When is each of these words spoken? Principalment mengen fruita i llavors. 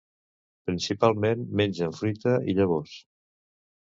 Principalment 0.69 1.43
mengen 1.61 1.93
fruita 1.99 2.33
i 2.53 2.57
llavors. 2.61 2.95